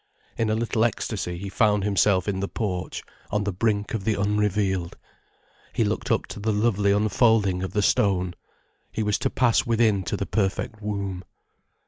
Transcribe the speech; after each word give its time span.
In 0.35 0.49
a 0.49 0.55
little 0.55 0.83
ecstasy 0.83 1.37
he 1.37 1.47
found 1.47 1.83
himself 1.83 2.27
in 2.27 2.39
the 2.39 2.47
porch, 2.47 3.03
on 3.29 3.43
the 3.43 3.53
brink 3.53 3.93
of 3.93 4.03
the 4.03 4.19
unrevealed. 4.19 4.97
He 5.73 5.83
looked 5.83 6.09
up 6.09 6.25
to 6.29 6.39
the 6.39 6.51
lovely 6.51 6.91
unfolding 6.91 7.61
of 7.61 7.73
the 7.73 7.83
stone. 7.83 8.33
He 8.91 9.03
was 9.03 9.19
to 9.19 9.29
pass 9.29 9.63
within 9.63 10.01
to 10.05 10.17
the 10.17 10.25
perfect 10.25 10.81
womb. 10.81 11.23